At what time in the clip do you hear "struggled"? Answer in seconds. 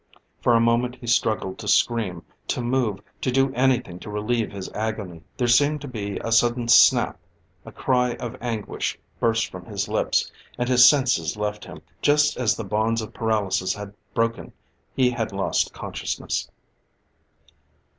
1.05-1.59